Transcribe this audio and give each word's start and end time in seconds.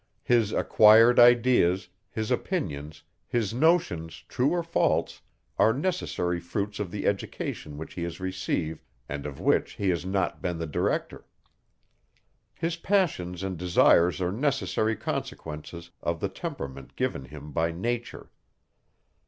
His 0.23 0.51
acquired 0.51 1.19
ideas, 1.19 1.87
his 2.09 2.31
opinions, 2.31 3.03
his 3.27 3.53
notions 3.53 4.23
true 4.27 4.49
or 4.49 4.63
false, 4.63 5.21
are 5.59 5.73
necessary 5.73 6.39
fruits 6.39 6.79
of 6.79 6.89
the 6.89 7.05
education 7.05 7.77
which 7.77 7.93
he 7.93 8.01
has 8.01 8.19
received, 8.19 8.81
and 9.07 9.27
of 9.27 9.39
which 9.39 9.73
he 9.73 9.89
has 9.89 10.03
not 10.03 10.41
been 10.41 10.57
the 10.57 10.65
director. 10.65 11.27
His 12.55 12.77
passions 12.77 13.43
and 13.43 13.59
desires 13.59 14.19
are 14.21 14.31
necessary 14.31 14.95
consequences 14.95 15.91
of 16.01 16.19
the 16.19 16.29
temperament 16.29 16.95
given 16.95 17.25
him 17.25 17.51
by 17.51 17.71
nature. 17.71 18.31